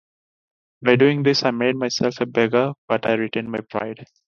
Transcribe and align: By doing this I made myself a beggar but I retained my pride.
By 0.83 0.95
doing 0.95 1.21
this 1.21 1.43
I 1.45 1.51
made 1.51 1.75
myself 1.75 2.21
a 2.21 2.25
beggar 2.25 2.73
but 2.87 3.05
I 3.05 3.13
retained 3.13 3.51
my 3.51 3.59
pride. 3.61 4.03